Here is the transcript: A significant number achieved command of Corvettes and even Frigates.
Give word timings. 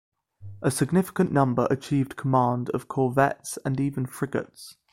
A 0.63 0.71
significant 0.71 1.31
number 1.31 1.67
achieved 1.69 2.15
command 2.15 2.71
of 2.71 2.87
Corvettes 2.87 3.59
and 3.63 3.79
even 3.79 4.07
Frigates. 4.07 4.77